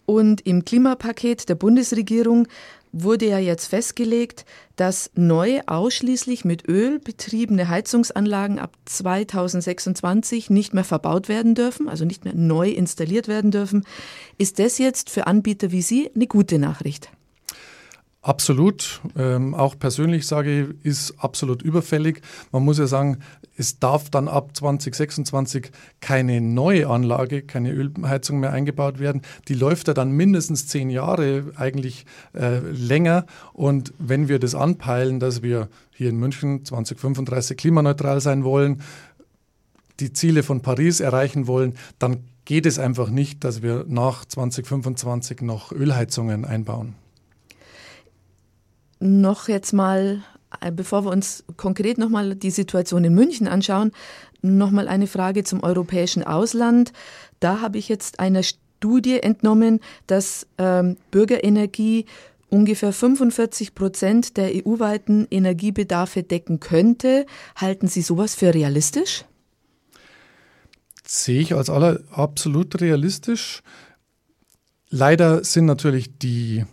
Und 0.05 0.41
im 0.43 0.65
Klimapaket 0.65 1.49
der 1.49 1.55
Bundesregierung 1.55 2.49
wurde 2.93 3.27
ja 3.27 3.39
jetzt 3.39 3.69
festgelegt, 3.69 4.45
dass 4.77 5.11
neu 5.15 5.61
ausschließlich 5.67 6.45
mit 6.45 6.69
Öl 6.69 6.99
betriebene 6.99 7.69
Heizungsanlagen 7.69 8.59
ab 8.59 8.77
2026 8.85 10.51
nicht 10.51 10.75
mehr 10.75 10.85
verbaut 10.85 11.29
werden 11.29 11.55
dürfen, 11.55 11.89
also 11.89 12.05
nicht 12.05 12.25
mehr 12.25 12.35
neu 12.35 12.69
installiert 12.69 13.29
werden 13.29 13.51
dürfen. 13.51 13.87
Ist 14.37 14.59
das 14.59 14.79
jetzt 14.79 15.09
für 15.09 15.27
Anbieter 15.27 15.73
wie 15.73 15.83
Sie 15.83 16.11
eine 16.15 16.27
gute 16.27 16.59
Nachricht? 16.59 17.11
Absolut. 18.25 19.01
Ähm, 19.17 19.53
auch 19.53 19.77
persönlich 19.77 20.29
sage 20.29 20.63
ich, 20.63 20.87
ist 20.87 21.15
absolut 21.19 21.61
überfällig. 21.61 22.23
Man 22.53 22.65
muss 22.65 22.79
ja 22.79 22.87
sagen, 22.87 23.19
es 23.57 23.81
darf 23.81 24.11
dann 24.11 24.29
ab 24.29 24.57
2026 24.57 25.73
keine 26.01 26.41
neue 26.41 26.87
Anlage, 26.87 27.43
keine 27.43 27.73
Ölheizung 27.73 28.39
mehr 28.39 28.53
eingebaut 28.53 29.01
werden. 29.01 29.23
Die 29.49 29.55
läuft 29.55 29.89
ja 29.89 29.95
dann 29.95 30.13
mindestens 30.13 30.69
zehn 30.69 30.89
Jahre, 30.89 31.53
eigentlich 31.57 32.07
äh, 32.33 32.61
länger. 32.61 33.27
Und 33.55 33.93
wenn 33.99 34.29
wir 34.29 34.39
das 34.39 34.55
anpeilen, 34.55 35.19
dass 35.19 35.43
wir 35.43 35.69
hier 35.91 36.09
in 36.09 36.17
München 36.17 36.65
2035 36.65 37.57
klimaneutral 37.57 38.21
sein 38.21 38.45
wollen, 38.45 38.83
die 39.99 40.13
Ziele 40.13 40.45
von 40.45 40.63
Paris 40.63 41.01
erreichen 41.01 41.49
wollen, 41.49 41.75
dann 41.99 42.19
geht 42.45 42.67
es 42.67 42.79
einfach 42.79 43.11
nicht, 43.11 43.43
dass 43.43 43.63
wir 43.63 43.85
nach 43.89 44.25
2025 44.25 45.41
noch 45.41 45.73
Ölheizungen 45.73 46.45
einbauen 46.45 47.02
noch 49.03 49.49
jetzt 49.49 49.73
mal, 49.73 50.23
äh, 50.61 50.71
bevor 50.71 51.05
wir 51.05 51.11
uns 51.11 51.45
konkret 51.57 51.99
nochmal 51.99 52.35
die 52.35 52.51
Situation 52.51 53.05
in 53.05 53.15
München 53.15 53.49
anschauen, 53.49 53.93
nochmal 54.41 54.89
eine 54.89 55.07
Frage 55.07 55.45
zum 55.45 55.63
europäischen 55.63 56.23
Ausland. 56.23 56.93
Da 57.41 57.61
habe 57.61 57.79
ich 57.79 57.89
jetzt 57.89 58.21
einer 58.21 58.43
Studie 58.43 59.21
entnommen, 59.23 59.81
dass 60.07 60.47
ähm, 60.59 60.97
Bürgerenergie 61.11 62.07
ungefähr 62.49 62.93
45 62.93 63.75
Prozent 63.75 64.37
der 64.37 64.53
EU-weiten 64.55 65.27
Energiebedarfe 65.31 66.23
decken 66.23 66.61
könnte. 66.61 67.27
Halten 67.57 67.89
Sie 67.89 68.03
sowas 68.03 68.35
für 68.35 68.53
realistisch? 68.53 69.25
Sehe 71.05 71.41
ich 71.41 71.55
als 71.55 71.71
aller 71.71 72.01
absolut 72.11 72.81
realistisch. 72.81 73.63
Leider 74.91 75.43
sind 75.43 75.65
natürlich 75.65 76.19
die 76.19 76.65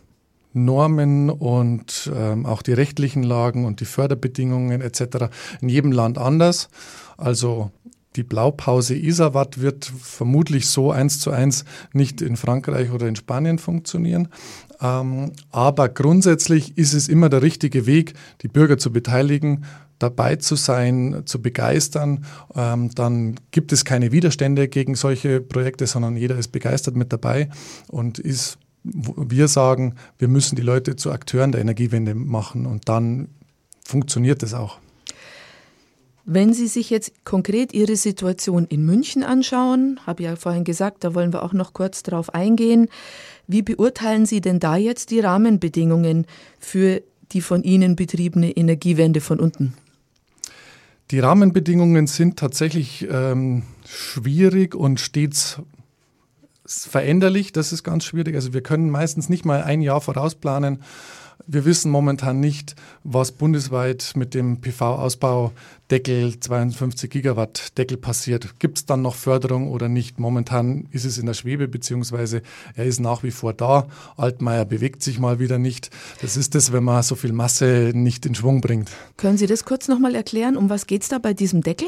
Normen 0.54 1.30
und 1.30 2.12
ähm, 2.16 2.46
auch 2.46 2.62
die 2.62 2.74
rechtlichen 2.74 3.24
Lagen 3.24 3.66
und 3.66 3.80
die 3.80 3.86
Förderbedingungen 3.86 4.82
etc. 4.82 5.30
in 5.62 5.70
jedem 5.70 5.92
Land 5.92 6.18
anders. 6.18 6.70
Also 7.18 7.72
die 8.16 8.24
Blaupause 8.24 8.96
Isavat 8.96 9.62
wird 9.62 9.92
vermutlich 10.02 10.68
so 10.68 10.92
eins 10.92 11.20
zu 11.20 11.32
eins 11.32 11.64
nicht 11.94 12.22
in 12.22 12.38
Frankreich 12.38 12.92
oder 12.92 13.08
in 13.08 13.16
Spanien 13.16 13.60
funktionieren. 13.60 14.30
Ähm, 14.82 15.34
aber 15.52 15.90
grundsätzlich 15.90 16.78
ist 16.78 16.94
es 16.94 17.08
immer 17.08 17.30
der 17.30 17.42
richtige 17.42 17.86
Weg, 17.86 18.14
die 18.42 18.48
Bürger 18.48 18.78
zu 18.78 18.92
beteiligen, 18.92 19.66
dabei 20.00 20.38
zu 20.38 20.56
sein, 20.56 21.24
zu 21.26 21.42
begeistern. 21.42 22.26
Ähm, 22.56 22.90
dann 22.96 23.36
gibt 23.52 23.72
es 23.72 23.86
keine 23.86 24.12
Widerstände 24.12 24.68
gegen 24.68 24.96
solche 24.96 25.40
Projekte, 25.42 25.86
sondern 25.86 26.18
jeder 26.18 26.38
ist 26.38 26.52
begeistert 26.52 26.96
mit 26.96 27.14
dabei 27.14 27.50
und 27.90 28.18
ist 28.18 28.58
wir 28.84 29.48
sagen, 29.48 29.96
wir 30.18 30.28
müssen 30.28 30.56
die 30.56 30.62
Leute 30.62 30.96
zu 30.96 31.12
Akteuren 31.12 31.52
der 31.52 31.62
Energiewende 31.62 32.16
machen 32.16 32.66
und 32.66 32.88
dann 32.88 33.30
funktioniert 33.84 34.44
es 34.44 34.54
auch. 34.54 34.80
Wenn 36.32 36.54
Sie 36.54 36.68
sich 36.68 36.92
jetzt 36.92 37.26
konkret 37.26 37.74
Ihre 37.74 37.96
Situation 37.96 38.68
in 38.68 38.86
München 38.86 39.24
anschauen, 39.24 40.00
habe 40.06 40.22
ich 40.22 40.30
ja 40.30 40.36
vorhin 40.36 40.64
gesagt, 40.64 41.04
da 41.04 41.16
wollen 41.16 41.34
wir 41.34 41.42
auch 41.42 41.54
noch 41.54 41.74
kurz 41.74 42.04
drauf 42.04 42.34
eingehen. 42.36 42.88
Wie 43.48 43.64
beurteilen 43.64 44.28
Sie 44.28 44.40
denn 44.40 44.60
da 44.60 44.78
jetzt 44.78 45.10
die 45.10 45.22
Rahmenbedingungen 45.22 46.28
für 46.60 47.02
die 47.32 47.42
von 47.42 47.64
Ihnen 47.64 47.96
betriebene 47.96 48.52
Energiewende 48.52 49.22
von 49.22 49.40
unten? 49.40 49.74
Die 51.10 51.20
Rahmenbedingungen 51.20 52.06
sind 52.06 52.38
tatsächlich 52.38 53.08
ähm, 53.10 53.64
schwierig 53.88 54.76
und 54.76 55.00
stets 55.00 55.60
veränderlich, 56.70 57.52
das 57.52 57.72
ist 57.72 57.84
ganz 57.84 58.06
schwierig. 58.06 58.36
Also 58.36 58.54
wir 58.54 58.62
können 58.62 58.90
meistens 58.90 59.30
nicht 59.30 59.46
mal 59.46 59.64
ein 59.64 59.82
Jahr 59.82 60.02
vorausplanen. 60.02 60.80
Wir 61.48 61.66
wissen 61.66 61.90
momentan 61.90 62.40
nicht, 62.40 62.76
was 63.04 63.32
bundesweit 63.32 64.12
mit 64.16 64.34
dem 64.34 64.62
PV-Ausbaudeckel 64.62 66.40
52 66.40 67.10
Gigawatt 67.10 67.78
Deckel 67.78 67.98
passiert. 67.98 68.60
Gibt 68.60 68.78
es 68.78 68.86
dann 68.86 69.02
noch 69.02 69.16
Förderung 69.16 69.70
oder 69.70 69.90
nicht? 69.90 70.20
Momentan 70.20 70.88
ist 70.92 71.06
es 71.06 71.18
in 71.18 71.26
der 71.26 71.34
Schwebe, 71.34 71.68
beziehungsweise 71.68 72.44
er 72.76 72.86
ist 72.86 73.00
nach 73.00 73.24
wie 73.24 73.32
vor 73.32 73.54
da. 73.54 73.88
Altmaier 74.18 74.66
bewegt 74.66 75.02
sich 75.02 75.18
mal 75.18 75.40
wieder 75.40 75.58
nicht. 75.58 75.90
Das 76.22 76.38
ist 76.38 76.54
es, 76.56 76.72
wenn 76.72 76.84
man 76.84 77.02
so 77.04 77.16
viel 77.16 77.32
Masse 77.32 77.94
nicht 77.96 78.26
in 78.26 78.36
Schwung 78.36 78.62
bringt. 78.62 78.92
Können 79.18 79.38
Sie 79.38 79.48
das 79.48 79.66
kurz 79.66 79.88
nochmal 79.88 80.16
erklären? 80.16 80.58
Um 80.58 80.70
was 80.70 80.88
geht 80.88 81.04
es 81.04 81.10
da 81.10 81.18
bei 81.20 81.34
diesem 81.34 81.62
Deckel? 81.62 81.88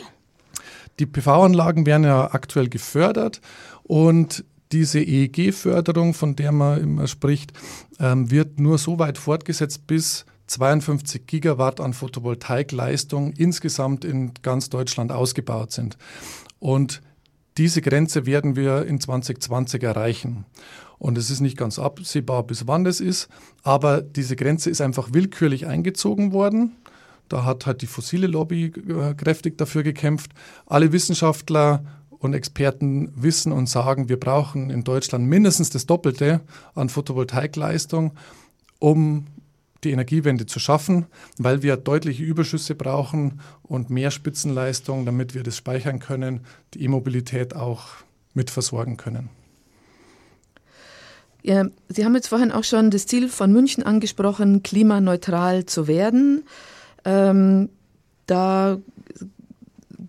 Die 1.00 1.06
PV-Anlagen 1.06 1.86
werden 1.86 2.04
ja 2.04 2.34
aktuell 2.34 2.70
gefördert 2.70 3.42
und 3.84 4.44
diese 4.72 5.00
EEG-Förderung, 5.00 6.14
von 6.14 6.36
der 6.36 6.52
man 6.52 6.82
immer 6.82 7.08
spricht, 7.08 7.54
ähm, 8.00 8.32
wird 8.32 8.60
nur 8.60 8.78
so 8.78 9.00
weit 9.00 9.18
fortgesetzt, 9.18 9.88
bis 9.88 10.26
52 10.48 11.28
Gigawatt 11.28 11.80
an 11.80 11.94
Photovoltaikleistung 11.94 13.32
insgesamt 13.34 14.04
in 14.04 14.34
ganz 14.42 14.70
Deutschland 14.70 15.12
ausgebaut 15.12 15.72
sind. 15.72 15.98
Und 16.60 17.02
diese 17.58 17.82
Grenze 17.82 18.26
werden 18.26 18.56
wir 18.56 18.86
in 18.86 19.00
2020 19.00 19.84
erreichen. 19.84 20.46
Und 20.98 21.18
es 21.18 21.30
ist 21.30 21.42
nicht 21.42 21.58
ganz 21.58 21.80
absehbar, 21.80 22.44
bis 22.44 22.68
wann 22.68 22.84
das 22.84 23.00
ist, 23.00 23.28
aber 23.64 24.02
diese 24.02 24.36
Grenze 24.36 24.70
ist 24.70 24.82
einfach 24.82 25.14
willkürlich 25.14 25.68
eingezogen 25.68 26.32
worden. 26.32 26.76
Da 27.28 27.46
hat 27.46 27.66
halt 27.66 27.82
die 27.82 27.88
fossile 27.88 28.28
Lobby 28.28 28.66
äh, 28.66 29.14
kräftig 29.16 29.58
dafür 29.58 29.84
gekämpft. 29.84 30.32
Alle 30.66 30.92
Wissenschaftler 30.92 31.84
und 32.22 32.34
Experten 32.34 33.12
wissen 33.16 33.52
und 33.52 33.68
sagen, 33.68 34.08
wir 34.08 34.20
brauchen 34.20 34.70
in 34.70 34.84
Deutschland 34.84 35.26
mindestens 35.26 35.72
das 35.72 35.88
Doppelte 35.88 36.42
an 36.76 36.88
Photovoltaikleistung, 36.88 38.14
um 38.80 39.26
die 39.84 39.92
Energiewende 39.92 40.46
zu 40.46 40.60
schaffen, 40.60 41.08
weil 41.40 41.64
wir 41.64 41.78
deutliche 41.78 42.24
Überschüsse 42.24 42.76
brauchen 42.76 43.42
und 43.64 43.90
mehr 43.90 44.12
Spitzenleistung, 44.12 45.06
damit 45.06 45.34
wir 45.34 45.42
das 45.42 45.58
speichern 45.58 45.98
können, 45.98 46.42
die 46.76 46.84
E-Mobilität 46.84 47.56
auch 47.56 47.88
mit 48.36 48.52
versorgen 48.52 48.98
können. 48.98 49.30
Ja, 51.42 51.66
Sie 51.90 52.06
haben 52.06 52.14
jetzt 52.14 52.28
vorhin 52.28 52.52
auch 52.52 52.64
schon 52.64 52.92
das 52.92 53.08
Ziel 53.08 53.28
von 53.28 53.52
München 53.52 53.82
angesprochen, 53.82 54.62
klimaneutral 54.62 55.66
zu 55.66 55.88
werden. 55.88 56.44
Ähm, 57.04 57.70
da 58.28 58.78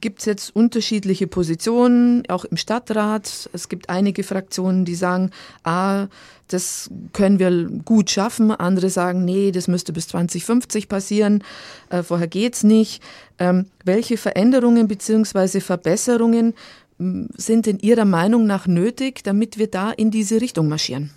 gibt 0.03 0.19
es 0.19 0.27
jetzt 0.27 0.55
unterschiedliche 0.55 1.27
Positionen, 1.27 2.25
auch 2.29 2.45
im 2.45 2.59
Stadtrat. 2.59 3.49
Es 3.55 3.71
gibt 3.71 3.89
einige 3.89 4.23
Fraktionen, 4.25 4.85
die 4.85 4.95
sagen, 4.95 5.31
ah, 5.65 6.09
das 6.49 6.91
können 7.15 7.39
wir 7.39 7.71
gut 7.85 8.11
schaffen. 8.11 8.51
Andere 8.51 8.91
sagen, 8.91 9.25
nee, 9.25 9.53
das 9.53 9.69
müsste 9.69 9.95
bis 9.95 10.09
2050 10.09 10.89
passieren. 10.89 11.43
Äh, 11.89 12.03
vorher 12.03 12.29
geht's 12.29 12.63
nicht. 12.65 13.03
Ähm, 13.39 13.67
welche 13.85 14.19
Veränderungen 14.19 14.89
bzw. 14.89 15.61
Verbesserungen 15.61 16.53
sind 16.99 17.67
in 17.67 17.79
Ihrer 17.81 18.05
Meinung 18.05 18.47
nach 18.47 18.67
nötig, 18.67 19.25
damit 19.25 19.59
wir 19.59 19.69
da 19.69 19.91
in 19.91 20.11
diese 20.11 20.41
Richtung 20.41 20.69
marschieren? 20.69 21.11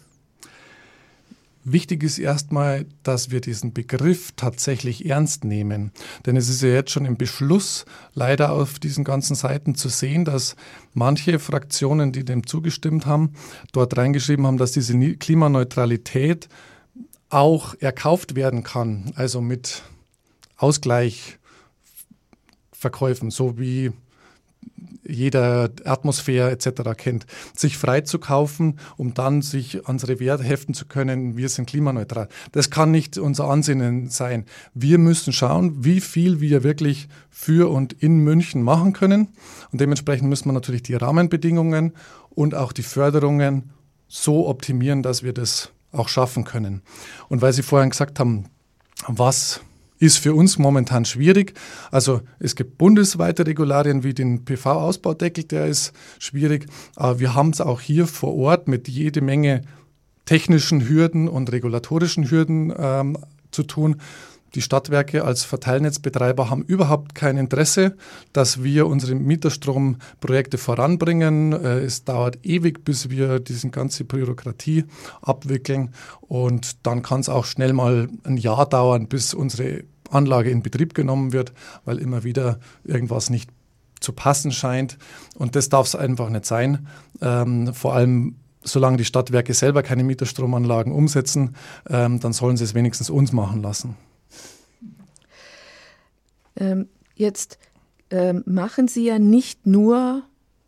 Wichtig 1.68 2.04
ist 2.04 2.20
erstmal, 2.20 2.86
dass 3.02 3.32
wir 3.32 3.42
diesen 3.42 3.74
Begriff 3.74 4.34
tatsächlich 4.36 5.10
ernst 5.10 5.44
nehmen. 5.44 5.92
Denn 6.28 6.38
es 6.38 6.48
ist 6.48 6.62
ja 6.62 6.70
jetzt 6.70 6.92
schon 6.92 7.06
im 7.06 7.18
Beschluss 7.18 7.86
leider 8.14 8.52
auf 8.52 8.78
diesen 8.78 9.04
ganzen 9.04 9.36
Seiten 9.36 9.74
zu 9.74 9.90
sehen, 9.90 10.26
dass 10.26 10.56
manche 10.94 11.40
Fraktionen, 11.40 12.12
die 12.12 12.24
dem 12.24 12.46
zugestimmt 12.46 13.08
haben, 13.08 13.34
dort 13.72 13.98
reingeschrieben 13.98 14.46
haben, 14.46 14.60
dass 14.60 14.74
diese 14.74 15.16
Klimaneutralität 15.16 16.50
auch 17.30 17.74
erkauft 17.80 18.36
werden 18.36 18.62
kann, 18.62 19.12
also 19.16 19.42
mit 19.42 19.82
Ausgleichverkäufen, 20.58 23.32
so 23.32 23.58
wie 23.58 23.92
jeder 25.08 25.70
Atmosphäre 25.84 26.52
etc. 26.52 26.82
kennt, 26.98 27.26
sich 27.56 27.78
frei 27.78 28.02
zu 28.02 28.20
kaufen, 28.20 28.80
um 28.98 29.14
dann 29.14 29.42
sich 29.42 29.88
unsere 29.88 30.20
Werte 30.20 30.44
heften 30.44 30.74
zu 30.74 30.86
können, 30.86 31.38
wir 31.38 31.50
sind 31.50 31.68
klimaneutral. 31.68 32.28
Das 32.52 32.70
kann 32.70 32.92
nicht 32.92 33.18
unser 33.18 33.46
Ansinnen 33.46 34.10
sein. 34.10 34.46
Wir 34.74 34.98
müssen 34.98 35.32
schauen, 35.32 35.84
wie 35.86 36.02
viel 36.02 36.42
wir 36.42 36.64
wirklich 36.64 37.08
für 37.30 37.70
und 37.70 37.94
in 37.94 38.20
München 38.20 38.64
machen 38.64 38.94
können. 38.94 39.30
Und 39.72 39.82
dementsprechend 39.82 40.30
müssen 40.30 40.50
wir 40.50 40.54
natürlich 40.54 40.84
die 40.84 40.96
Rahmenbedingungen 40.96 41.94
und 42.30 42.56
auch 42.56 42.72
die 42.72 42.84
Förderungen 42.84 43.72
so 44.08 44.48
optimieren, 44.48 45.04
dass 45.04 45.24
wir 45.24 45.34
das 45.34 45.72
auch 45.92 46.10
schaffen 46.10 46.44
können. 46.44 46.82
Und 47.30 47.42
weil 47.42 47.54
Sie 47.54 47.64
vorhin 47.64 47.90
gesagt 47.90 48.20
haben, 48.20 48.46
was 49.08 49.62
ist 50.00 50.18
für 50.18 50.34
uns 50.34 50.58
momentan 50.58 51.06
schwierig. 51.06 51.54
Also 51.92 52.22
es 52.40 52.56
gibt 52.56 52.78
bundesweite 52.78 53.46
Regularien 53.46 54.04
wie 54.04 54.14
den 54.14 54.46
PV-Ausbaudeckel, 54.46 55.46
der 55.46 55.68
ist 55.68 55.94
schwierig. 56.20 56.68
Aber 56.96 57.20
wir 57.20 57.34
haben 57.34 57.50
es 57.50 57.62
auch 57.62 57.82
hier 57.82 58.08
vor 58.08 58.36
Ort 58.36 58.68
mit 58.68 58.88
jede 58.88 59.22
Menge 59.22 59.62
technischen 60.26 60.88
Hürden 60.88 61.28
und 61.28 61.52
regulatorischen 61.52 62.30
Hürden 62.30 62.74
ähm, 62.78 63.18
zu 63.52 63.64
tun. 63.64 63.98
Die 64.56 64.62
Stadtwerke 64.62 65.26
als 65.26 65.44
Verteilnetzbetreiber 65.44 66.50
haben 66.50 66.64
überhaupt 66.64 67.14
kein 67.14 67.38
Interesse, 67.38 67.98
dass 68.32 68.64
wir 68.64 68.88
unsere 68.88 69.14
Mieterstromprojekte 69.14 70.58
voranbringen. 70.58 71.52
Äh, 71.52 71.80
es 71.80 72.06
dauert 72.06 72.40
ewig, 72.44 72.86
bis 72.86 73.10
wir 73.10 73.40
diese 73.40 73.70
ganze 73.70 74.06
Bürokratie 74.06 74.86
abwickeln. 75.22 75.94
Und 76.22 76.86
dann 76.86 77.02
kann 77.02 77.20
es 77.20 77.28
auch 77.28 77.44
schnell 77.44 77.74
mal 77.74 78.08
ein 78.24 78.38
Jahr 78.38 78.66
dauern, 78.68 79.08
bis 79.08 79.34
unsere 79.34 79.84
Anlage 80.10 80.50
in 80.50 80.64
Betrieb 80.64 80.94
genommen 80.94 81.34
wird, 81.34 81.52
weil 81.84 81.98
immer 81.98 82.24
wieder 82.24 82.60
irgendwas 82.86 83.30
nicht 83.30 83.50
zu 84.00 84.14
passen 84.14 84.54
scheint. 84.54 84.98
Und 85.36 85.58
das 85.58 85.68
darf 85.68 85.88
es 85.88 85.96
einfach 85.96 86.30
nicht 86.30 86.46
sein. 86.46 86.88
Ähm, 87.22 87.74
vor 87.74 87.94
allem 87.94 88.38
solange 88.66 88.98
die 88.98 89.06
Stadtwerke 89.06 89.54
selber 89.54 89.84
keine 89.84 90.04
Mieterstromanlagen 90.04 90.92
umsetzen, 90.92 91.56
ähm, 91.88 92.20
dann 92.20 92.34
sollen 92.34 92.58
sie 92.58 92.64
es 92.64 92.74
wenigstens 92.74 93.10
uns 93.10 93.32
machen 93.32 93.62
lassen. 93.62 93.96
Ähm, 96.56 96.88
jetzt 97.16 97.58
ähm, 98.12 98.44
machen 98.46 98.88
Sie 98.88 99.06
ja 99.06 99.20
nicht 99.20 99.66
nur 99.66 100.24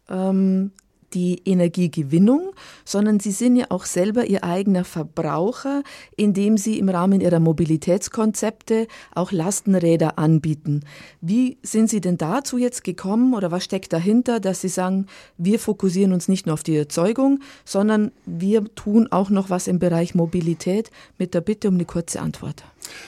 ähm, 0.09 0.71
die 1.13 1.41
Energiegewinnung, 1.45 2.51
sondern 2.83 3.19
Sie 3.19 3.31
sind 3.31 3.55
ja 3.55 3.67
auch 3.69 3.85
selber 3.85 4.25
Ihr 4.25 4.43
eigener 4.43 4.83
Verbraucher, 4.83 5.83
indem 6.15 6.57
Sie 6.57 6.79
im 6.79 6.89
Rahmen 6.89 7.21
Ihrer 7.21 7.39
Mobilitätskonzepte 7.39 8.87
auch 9.15 9.31
Lastenräder 9.31 10.19
anbieten. 10.19 10.81
Wie 11.21 11.57
sind 11.63 11.89
Sie 11.89 12.01
denn 12.01 12.17
dazu 12.17 12.57
jetzt 12.57 12.83
gekommen 12.83 13.33
oder 13.33 13.51
was 13.51 13.63
steckt 13.63 13.93
dahinter, 13.93 14.39
dass 14.39 14.61
Sie 14.61 14.69
sagen, 14.69 15.07
wir 15.37 15.59
fokussieren 15.59 16.11
uns 16.11 16.27
nicht 16.27 16.45
nur 16.45 16.53
auf 16.53 16.63
die 16.63 16.75
Erzeugung, 16.75 17.39
sondern 17.63 18.11
wir 18.25 18.63
tun 18.75 19.07
auch 19.09 19.29
noch 19.29 19.49
was 19.49 19.67
im 19.67 19.79
Bereich 19.79 20.13
Mobilität 20.13 20.91
mit 21.17 21.33
der 21.33 21.41
Bitte 21.41 21.69
um 21.69 21.75
eine 21.75 21.85
kurze 21.85 22.19
Antwort? 22.19 22.63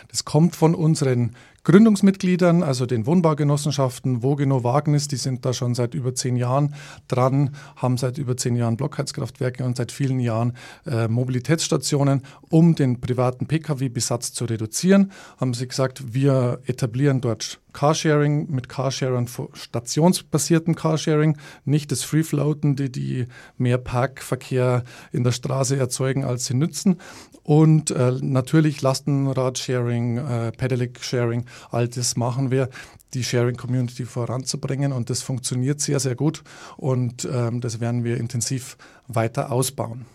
Das 0.09 0.25
kommt 0.25 0.55
von 0.55 0.75
unseren 0.75 1.36
Gründungsmitgliedern, 1.63 2.63
also 2.63 2.86
den 2.86 3.06
Wohnbaugenossenschaften 3.06 4.24
Wogeno 4.24 4.63
Wagnis, 4.63 5.08
die 5.08 5.18
sind 5.18 5.46
da 5.46 5.54
schon 5.54 5.75
seit 5.75 5.94
über 5.94 6.16
zehn 6.16 6.36
Jahren 6.36 6.75
dran, 7.08 7.56
haben 7.75 7.98
seit 7.98 8.18
über 8.18 8.38
zehn 8.38 8.56
Jahren 8.56 8.78
Blockheizkraftwerke 8.78 9.63
und 9.63 9.78
seit 9.78 9.92
vielen 9.92 10.20
Jahren 10.20 10.54
äh, 10.86 11.08
Mobilitätsstationen, 11.08 12.24
um 12.50 12.75
den 12.75 13.01
privaten 13.01 13.48
Pkw-Besatz 13.48 14.34
zu 14.34 14.46
reduzieren. 14.46 15.12
Haben 15.39 15.54
sie 15.54 15.68
gesagt, 15.68 16.13
wir 16.13 16.60
etablieren 16.66 17.22
dort 17.22 17.60
Carsharing 17.74 18.50
mit 18.50 18.70
Carsharing, 18.70 19.30
stationsbasierten 19.54 20.76
Carsharing, 20.76 21.38
nicht 21.66 21.92
das 21.92 22.04
Free-Floaten, 22.04 22.76
die, 22.76 22.92
die 22.92 23.28
mehr 23.58 23.78
Parkverkehr 23.78 24.84
in 25.12 25.24
der 25.24 25.32
Straße 25.32 25.77
erzeugen, 25.77 26.24
als 26.24 26.46
sie 26.46 26.55
nützen. 26.55 26.98
Und 27.44 27.92
äh, 27.92 28.14
natürlich 28.22 28.82
Lastenrad-Sharing, 28.82 30.18
äh, 30.18 30.51
Pedelec-Sharing, 30.51 31.46
all 31.72 31.88
das 31.88 32.16
machen 32.16 32.51
wir, 32.51 32.70
die 33.14 33.24
Sharing-Community 33.24 34.05
voranzubringen. 34.05 34.92
Und 34.92 35.10
das 35.10 35.22
funktioniert 35.22 35.79
sehr, 35.82 36.00
sehr 36.00 36.16
gut. 36.16 36.44
Und 36.77 37.27
ähm, 37.32 37.62
das 37.62 37.79
werden 37.79 38.03
wir 38.03 38.18
intensiv 38.18 38.77
weiter 39.08 39.51
ausbauen. 39.51 40.05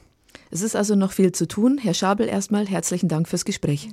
Es 0.51 0.63
ist 0.63 0.77
also 0.77 0.95
noch 0.95 1.13
viel 1.13 1.33
zu 1.33 1.49
tun. 1.49 1.79
Herr 1.79 1.95
Schabel, 1.95 2.29
erstmal 2.29 2.67
herzlichen 2.67 3.09
Dank 3.09 3.29
fürs 3.29 3.45
Gespräch. 3.45 3.89